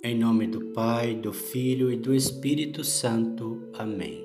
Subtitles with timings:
[0.00, 3.68] Em nome do Pai, do Filho e do Espírito Santo.
[3.76, 4.24] Amém.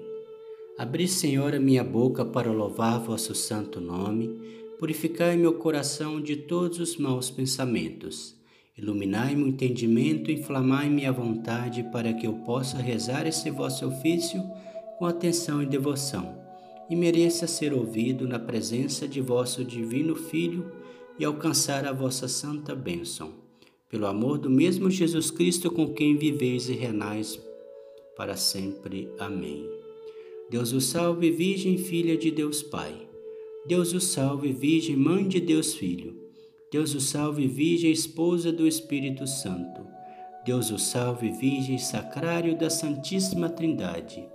[0.78, 4.39] Abri, Senhor, a minha boca para louvar vosso santo nome.
[4.78, 8.36] Purificai meu coração de todos os maus pensamentos.
[8.78, 14.44] Iluminai-me o entendimento, inflamai minha vontade, para que eu possa rezar esse vosso ofício
[14.99, 16.38] com atenção e devoção,
[16.88, 20.71] e mereça ser ouvido na presença de vosso divino Filho
[21.17, 23.42] e alcançar a vossa santa bênção
[23.94, 27.39] pelo amor do mesmo Jesus Cristo com quem viveis e renais
[28.17, 29.07] para sempre.
[29.20, 29.70] Amém.
[30.49, 32.91] Deus o salve, Virgem Filha de Deus Pai.
[33.67, 36.17] Deus o salve, Virgem Mãe de Deus Filho.
[36.71, 39.85] Deus o salve, Virgem Esposa do Espírito Santo.
[40.43, 44.25] Deus o salve, Virgem Sacrário da Santíssima Trindade.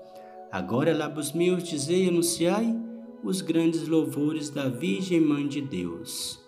[0.53, 2.77] Agora, lábios meus, dizei e anunciai
[3.25, 6.48] os grandes louvores da Virgem Mãe de Deus.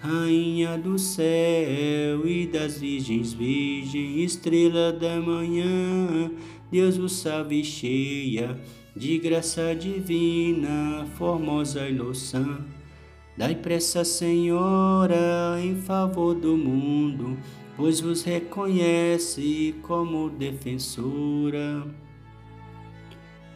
[0.00, 6.30] Rainha do céu e das virgens, virgem, estrela da manhã,
[6.70, 8.56] Deus o salve cheia
[8.94, 12.58] de graça divina, formosa e louçã.
[13.36, 17.36] Dai pressa, Senhora, em favor do mundo,
[17.76, 21.86] pois vos reconhece como defensora.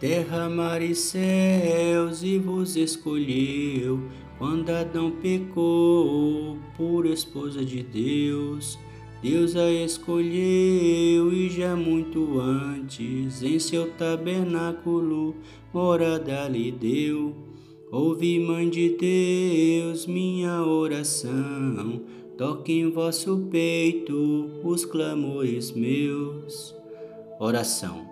[0.03, 4.01] Terra, mar e céus, e vos escolheu
[4.37, 8.77] quando Adão pecou por esposa de Deus,
[9.23, 15.37] Deus a escolheu e já muito antes em seu tabernáculo
[15.73, 17.33] morada lhe deu.
[17.89, 22.03] Ouvi, Mãe de Deus, minha oração,
[22.37, 26.75] toque em vosso peito os clamores meus.
[27.39, 28.12] Oração.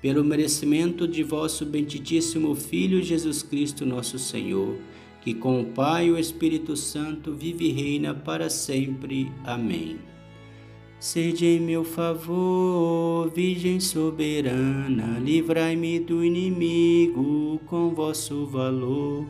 [0.00, 4.76] pelo merecimento de vosso benditíssimo Filho Jesus Cristo, nosso Senhor
[5.20, 9.30] que com o Pai e o Espírito Santo vive e reina para sempre.
[9.44, 9.98] Amém.
[10.98, 19.26] Sede em meu favor, Virgem soberana, livrai-me do inimigo com vosso valor.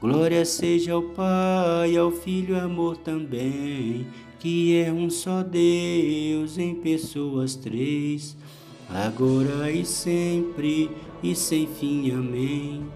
[0.00, 4.06] Glória seja ao Pai, ao Filho, amor também,
[4.38, 8.36] que é um só Deus em pessoas três,
[8.92, 10.90] agora e sempre
[11.22, 12.10] e sem fim.
[12.10, 12.86] Amém.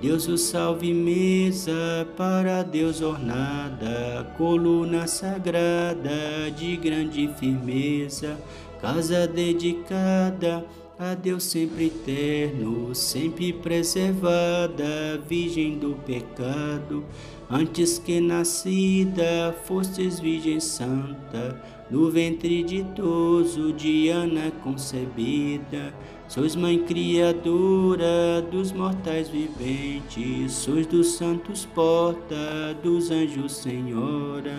[0.00, 8.38] Deus o salve, mesa para Deus ornada, coluna sagrada de grande firmeza,
[8.80, 10.64] casa dedicada
[10.96, 17.04] a Deus sempre eterno, sempre preservada, virgem do pecado.
[17.50, 21.58] Antes que nascida, fostes virgem santa,
[21.90, 25.94] no ventre ditoso de Ana concebida.
[26.28, 34.58] Sois mãe criadora dos mortais viventes, sois dos santos porta, dos anjos senhora.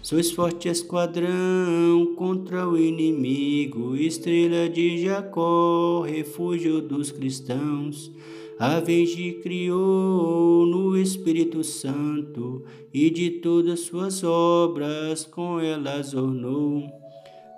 [0.00, 8.10] Sois forte esquadrão contra o inimigo, estrela de Jacó, refúgio dos cristãos.
[8.58, 16.82] A Virgem criou no Espírito Santo e de todas suas obras com elas ornou.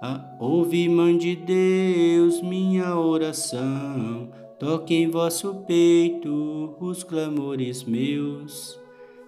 [0.03, 8.81] Ah, ouve, Mãe de Deus, minha oração, toque em vosso peito os clamores meus.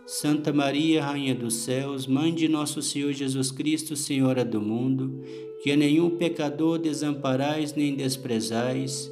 [0.06, 5.22] Santa Maria, Rainha dos Céus, Mãe de nosso Senhor Jesus Cristo, Senhora do mundo,
[5.62, 9.11] que a nenhum pecador desamparais nem desprezais,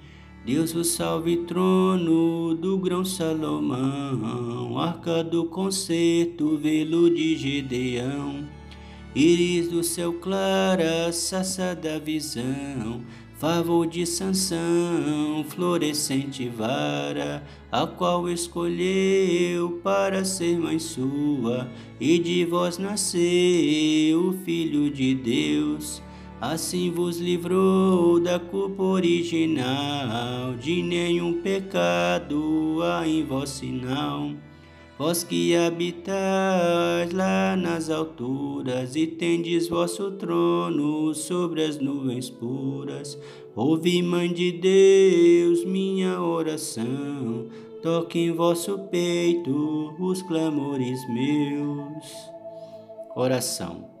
[0.43, 8.49] Deus o salve, trono do grão Salomão, arca do concerto, velo de Gedeão,
[9.15, 13.01] íris do céu clara, saça da visão,
[13.35, 22.79] favor de Sansão, florescente vara, a qual escolheu para ser mãe sua, e de vós
[22.79, 26.01] nasceu o Filho de Deus
[26.41, 34.31] assim vos livrou da culpa original, de nenhum pecado há em vós sinal.
[34.97, 43.17] Vós que habitais lá nas alturas e tendes vosso trono sobre as nuvens puras,
[43.55, 47.47] ouvi, Mãe de Deus, minha oração,
[47.81, 52.05] toque em vosso peito os clamores meus.
[53.15, 54.00] Oração.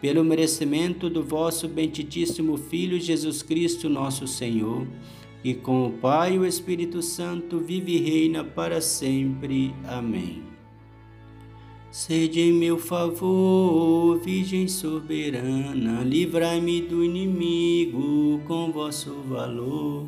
[0.00, 4.86] pelo merecimento do vosso benditíssimo Filho Jesus Cristo, nosso Senhor,
[5.42, 9.74] e com o Pai e o Espírito Santo vive e reina para sempre.
[9.86, 10.42] Amém.
[11.90, 20.06] Sede em meu favor, Virgem soberana, livrai-me do inimigo com vosso valor.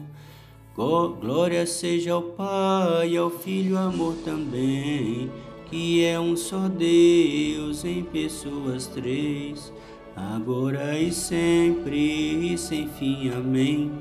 [0.75, 5.31] Glória seja ao Pai, ao Filho, amor também
[5.71, 9.73] que é um só Deus em pessoas três,
[10.17, 13.31] agora e sempre e sem fim.
[13.31, 13.93] Amém.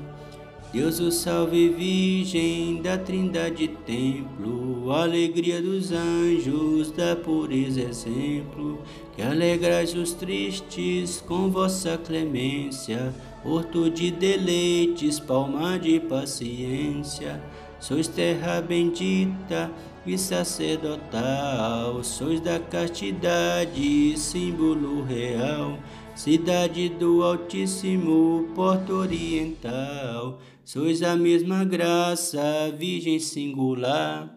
[0.72, 8.80] Deus o salve, Virgem da Trindade Templo, alegria dos anjos, da pureza exemplo,
[9.14, 13.12] que alegrais os tristes com vossa clemência,
[13.44, 17.42] horto de deleites, palma de paciência,
[17.80, 19.70] sois terra bendita
[20.06, 25.78] e sacerdotal, sois da castidade, símbolo real,
[26.14, 32.40] cidade do Altíssimo, porto oriental, sois a mesma graça,
[32.78, 34.36] virgem singular.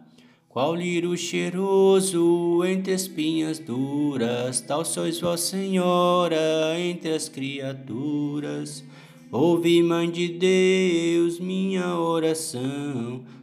[0.49, 8.83] Qual lírio cheiroso entre espinhas duras, tal sois vós, Senhora, entre as criaturas.
[9.31, 13.23] Ouvi, Mãe de Deus, minha oração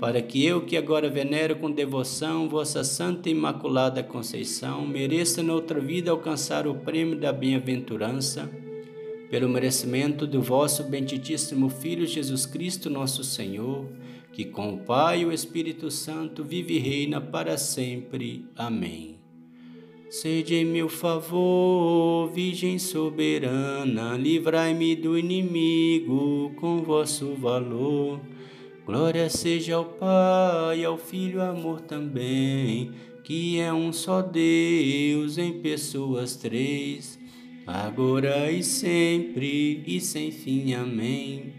[0.00, 6.10] para que eu, que agora venero com devoção vossa Santa Imaculada Conceição, mereça noutra vida
[6.10, 8.50] alcançar o prêmio da bem-aventurança,
[9.30, 13.86] pelo merecimento do vosso benditíssimo Filho Jesus Cristo, nosso Senhor,
[14.32, 18.46] que com o Pai e o Espírito Santo vive e reina para sempre.
[18.56, 19.18] Amém.
[20.08, 28.18] Sede em meu favor, Virgem soberana, livrai-me do inimigo com vosso valor.
[28.90, 32.90] Glória seja ao Pai, ao Filho, amor também,
[33.22, 37.16] que é um só Deus em pessoas três,
[37.64, 40.74] agora e sempre e sem fim.
[40.74, 41.52] Amém.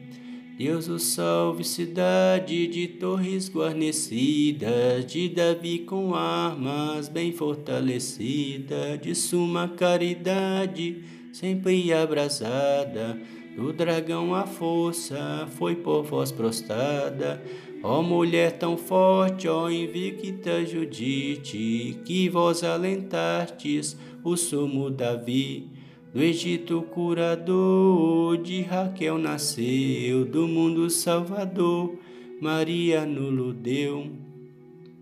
[0.57, 9.69] Deus o salve, cidade de torres guarnecidas, de Davi com armas bem fortalecida, de suma
[9.69, 13.17] caridade, sempre abrasada
[13.55, 17.41] do dragão a força foi por vós prostrada,
[17.83, 25.69] ó mulher tão forte, ó invicta Judite, que vós alentastes o sumo Davi.
[26.13, 31.97] Do Egito curador, de Raquel nasceu, do mundo salvador,
[32.41, 34.30] Maria nulo deu.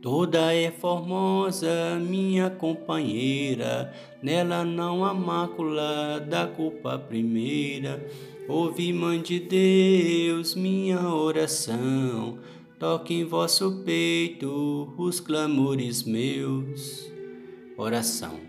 [0.02, 8.06] Toda é formosa, minha companheira, nela não há mácula da culpa primeira.
[8.48, 12.40] Ouvi, Mãe de Deus, minha oração,
[12.80, 17.12] toque em vosso peito os clamores meus.
[17.78, 18.49] Oração.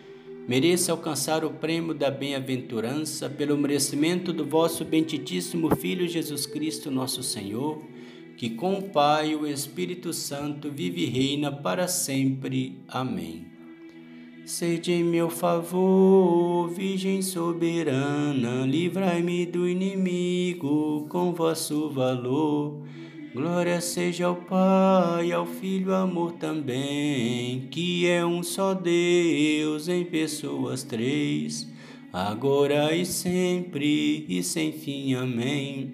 [0.47, 7.23] mereça alcançar o prêmio da bem-aventurança pelo merecimento do vosso benditíssimo Filho Jesus Cristo, nosso
[7.23, 7.81] Senhor,
[8.37, 12.77] que com o Pai e o Espírito Santo vive e reina para sempre.
[12.87, 13.45] Amém.
[14.45, 22.81] Sede em meu favor, Virgem soberana, livrai-me do inimigo com vosso valor.
[23.33, 30.83] Glória seja ao Pai, ao Filho, amor também, que é um só Deus em pessoas
[30.83, 31.65] três,
[32.11, 35.13] agora e sempre e sem fim.
[35.13, 35.93] Amém.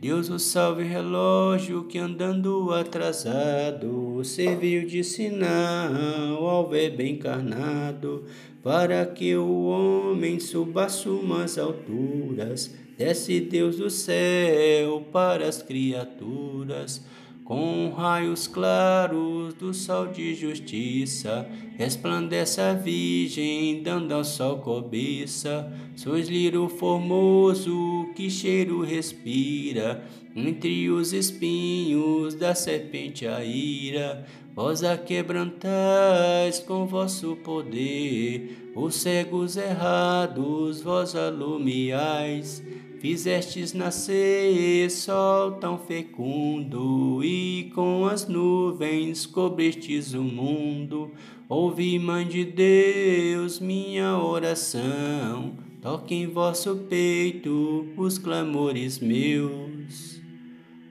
[0.00, 8.26] Deus o salve, relógio que andando atrasado serviu de sinal ao Verbo encarnado,
[8.62, 17.02] para que o homem suba sumas alturas Desce Deus do céu para as criaturas,
[17.46, 25.72] com raios claros do sol de justiça, resplandece a Virgem, dando ao sol cobiça.
[25.96, 30.04] Sois lírio formoso, que cheiro respira,
[30.36, 34.26] entre os espinhos da serpente a ira.
[34.54, 42.62] Vós a quebrantais com vosso poder, os cegos errados vós alumiais.
[43.00, 51.10] Fizestes nascer sol tão fecundo e com as nuvens cobristes o mundo.
[51.48, 55.54] Ouvi, Mãe de Deus, minha oração.
[55.80, 60.20] Toque em vosso peito os clamores meus.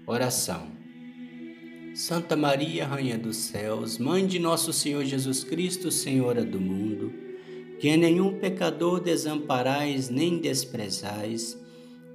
[0.07, 0.67] Oração.
[1.93, 7.13] Santa Maria, Rainha dos Céus, Mãe de nosso Senhor Jesus Cristo, Senhora do mundo,
[7.79, 11.68] que a nenhum pecador desamparais nem desprezais,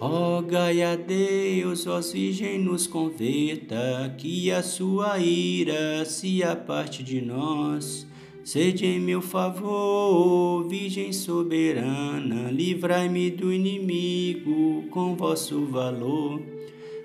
[0.00, 8.06] Rogai a Deus, ó Virgem, nos converta, que a sua ira se aparte de nós.
[8.42, 16.40] Sede em meu favor, Virgem soberana, livrai-me do inimigo com vosso valor.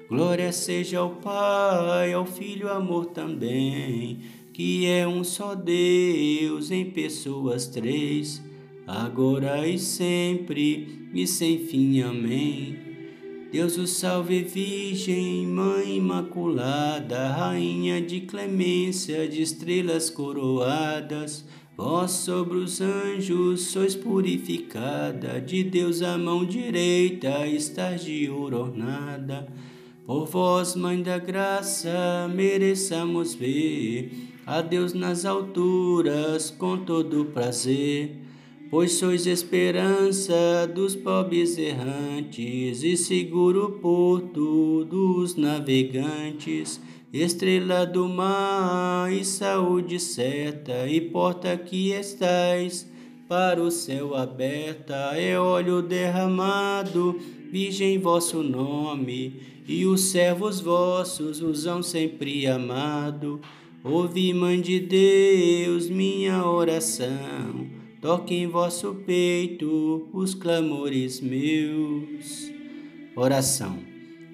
[0.07, 4.19] Glória seja ao Pai, ao Filho, amor também,
[4.53, 8.41] que é um só Deus em pessoas três,
[8.87, 11.99] agora e sempre e sem fim.
[12.01, 12.84] Amém.
[13.55, 21.45] Deus o salve, Virgem, Mãe Imaculada, Rainha de clemência, de estrelas coroadas.
[21.77, 29.47] Vós sobre os anjos sois purificada, de Deus a mão direita estás de ouro ornada.
[30.05, 34.11] Por vós, Mãe da Graça, mereçamos ver
[34.45, 38.24] a Deus nas alturas com todo prazer
[38.75, 46.81] pois sois esperança dos pobres errantes e seguro porto dos navegantes,
[47.13, 52.85] estrela do mar e saúde certa, e porta que estais
[53.29, 57.17] para o céu aberta, é óleo derramado,
[57.49, 63.39] virgem vosso nome, e os servos vossos os hão sempre amado.
[63.81, 67.74] Ouvi, Mãe de Deus, minha oração
[68.05, 72.51] toque em vosso peito os clamores meus.
[73.15, 73.79] Oração.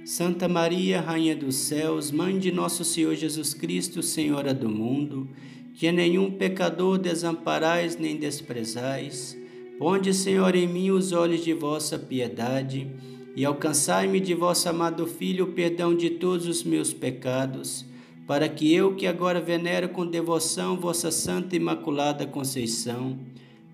[0.03, 5.25] Santa Maria, Rainha dos Céus, Mãe de nosso Senhor Jesus Cristo, Senhora do mundo,
[5.73, 9.37] que a nenhum pecador desamparais nem desprezais,
[9.79, 12.91] ponde, Senhor, em mim os olhos de vossa piedade
[13.37, 17.85] e alcançai-me de vosso amado Filho o perdão de todos os meus pecados,
[18.27, 23.17] para que eu, que agora venero com devoção vossa Santa Imaculada Conceição,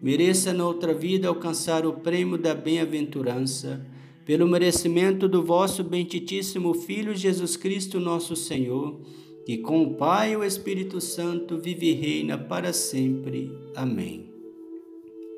[0.02, 3.86] mereça noutra vida alcançar o prêmio da bem-aventurança
[4.26, 9.00] pelo merecimento do vosso benditíssimo Filho Jesus Cristo, nosso Senhor,
[9.46, 13.50] que com o Pai e o Espírito Santo vive e reina para sempre.
[13.74, 14.30] Amém.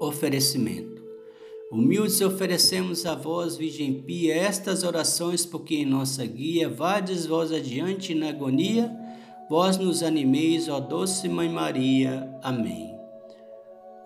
[0.02, 1.00] Oferecimento.
[1.72, 8.16] Humildes oferecemos a vós, Virgem Pia, estas orações, porque em nossa guia vades vós adiante
[8.16, 8.92] na agonia,
[9.48, 12.28] vós nos animeis, ó doce Mãe Maria.
[12.42, 12.99] Amém.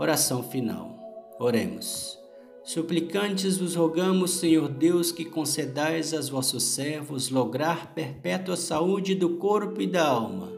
[0.04, 1.00] Oração final.
[1.40, 2.20] Oremos.
[2.62, 9.82] Suplicantes vos rogamos, Senhor Deus, que concedais aos vossos servos lograr perpétua saúde do corpo
[9.82, 10.52] e da alma,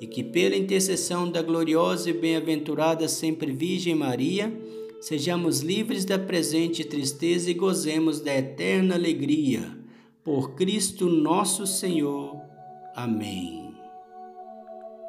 [0.00, 4.52] e que pela intercessão da gloriosa e bem-aventurada sempre Virgem Maria,
[5.00, 9.70] sejamos livres da presente tristeza e gozemos da eterna alegria.
[10.24, 12.40] Por Cristo nosso Senhor.
[12.96, 13.69] Amém.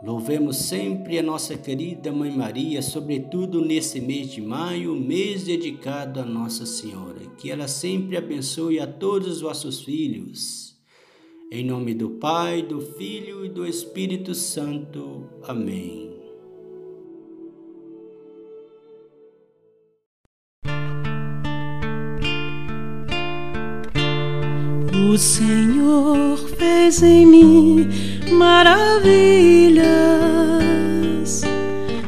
[0.03, 6.25] Louvemos sempre a nossa querida Mãe Maria, sobretudo nesse mês de maio, mês dedicado a
[6.25, 7.20] Nossa Senhora.
[7.38, 10.75] Que ela sempre abençoe a todos os vossos filhos.
[11.51, 15.29] Em nome do Pai, do Filho e do Espírito Santo.
[15.43, 16.10] Amém.
[25.12, 29.91] O Senhor fez em mim maravilhas,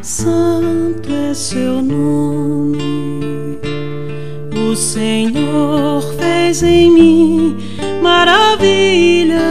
[0.01, 3.59] Santo é seu nome.
[4.55, 7.57] O Senhor fez em mim
[8.01, 9.41] maravilhas,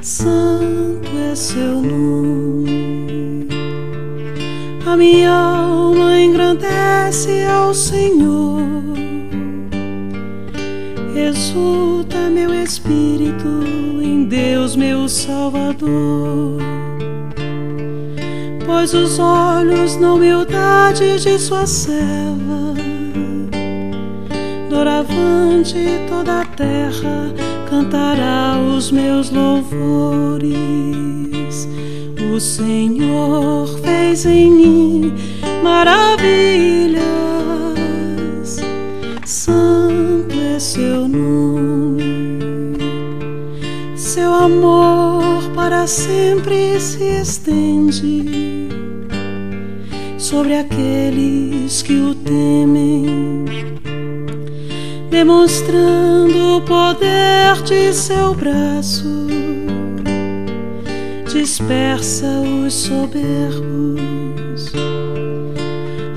[0.00, 3.48] Santo é seu nome.
[4.86, 8.66] A minha alma engrandece ao Senhor
[11.26, 13.48] exulta meu espírito
[14.00, 16.60] em Deus, meu Salvador.
[18.64, 22.74] Pois os olhos na humildade de sua serva,
[24.70, 25.76] doravante
[26.08, 27.34] toda a terra
[27.68, 30.46] cantará os meus louvores.
[32.32, 35.14] O Senhor fez em mim
[35.62, 37.06] maravilhas.
[40.58, 42.78] Seu nome,
[43.94, 48.68] seu amor para sempre se estende
[50.18, 53.44] sobre aqueles que o temem,
[55.10, 59.26] demonstrando o poder de seu braço,
[61.30, 62.26] dispersa
[62.66, 64.06] os soberbos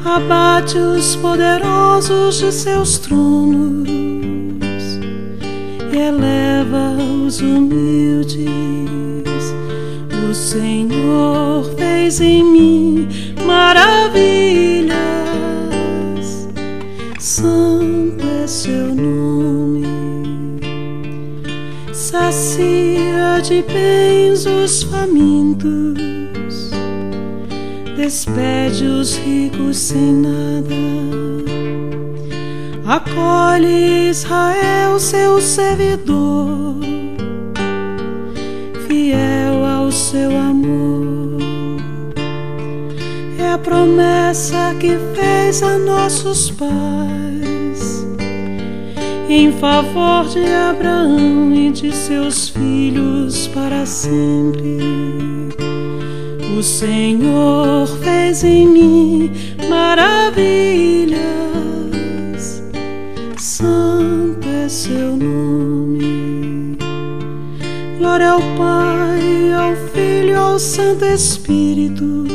[0.06, 3.99] abate os poderosos de seus tronos
[5.98, 8.46] eleva os humildes.
[10.30, 13.08] O Senhor fez em mim
[13.46, 14.98] maravilhas,
[17.18, 19.88] Santo é seu nome.
[21.94, 26.00] Sacia de bens os famintos
[28.10, 31.49] despede os ricos sem nada.
[32.90, 36.76] Acolhe Israel, seu servidor,
[38.88, 41.40] fiel ao seu amor.
[43.38, 48.08] É a promessa que fez a nossos pais
[49.30, 54.80] em favor de Abraão e de seus filhos para sempre
[56.60, 59.32] o Senhor fez em mim
[59.70, 61.20] maravilhas,
[64.80, 66.78] seu nome.
[67.98, 72.26] Glória ao Pai, ao Filho, ao Santo Espírito,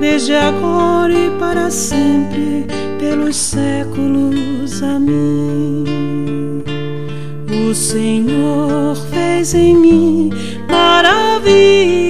[0.00, 2.68] desde agora e para sempre,
[3.00, 4.80] pelos séculos.
[4.84, 5.82] Amém.
[7.68, 10.30] O Senhor fez em mim
[10.70, 12.01] maravilhas,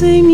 [0.00, 0.27] O